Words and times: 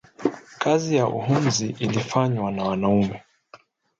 Kazi 0.57 0.95
ya 0.95 1.07
uhunzi 1.07 1.67
ilifanywa 1.79 2.51
na 2.51 2.63
wanaume 2.63 3.23